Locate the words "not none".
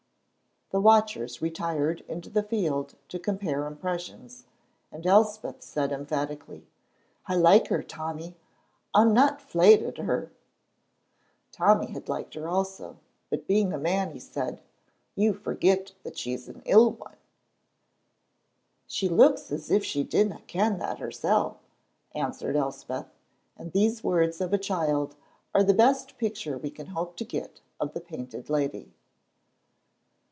9.11-9.47